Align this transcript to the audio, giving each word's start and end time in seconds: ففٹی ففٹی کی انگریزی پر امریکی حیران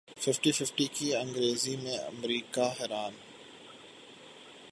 ففٹی 0.17 0.51
ففٹی 0.51 0.85
کی 0.95 1.15
انگریزی 1.15 1.75
پر 1.75 2.03
امریکی 2.05 2.67
حیران 2.79 3.13